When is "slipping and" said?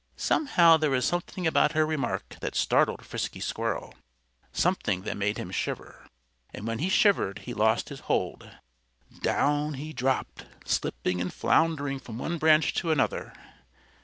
10.65-11.31